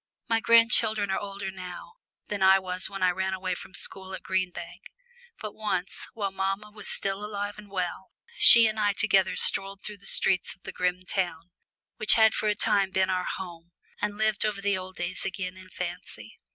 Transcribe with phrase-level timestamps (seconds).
[0.27, 1.93] My grandchildren are older now
[2.25, 4.89] than I was when I ran away from the school at Green Bank.
[5.39, 9.97] But once, while mamma was still alive and well, she and I together strolled through
[9.99, 11.51] the streets of the grim town,
[11.97, 15.55] which had for a time been our home, and lived over the old days again
[15.55, 16.39] in fancy.